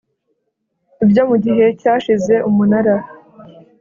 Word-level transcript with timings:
Ibyo 1.03 1.21
mu 1.29 1.35
gihe 1.45 1.65
cyashize 1.79 2.33
umunara 2.49 2.95